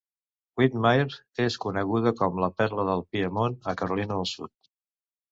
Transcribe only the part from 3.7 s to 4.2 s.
a Carolina